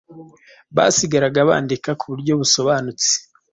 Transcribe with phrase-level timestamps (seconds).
[0.75, 3.09] basigaraga bandika ku buryo busobanutse